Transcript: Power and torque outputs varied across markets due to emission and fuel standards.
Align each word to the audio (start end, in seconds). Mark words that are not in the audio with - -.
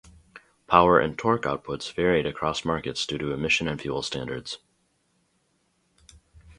Power 0.65 0.99
and 0.99 1.15
torque 1.15 1.43
outputs 1.43 1.93
varied 1.93 2.25
across 2.25 2.65
markets 2.65 3.05
due 3.05 3.19
to 3.19 3.31
emission 3.33 3.67
and 3.67 3.79
fuel 3.79 4.01
standards. 4.01 4.57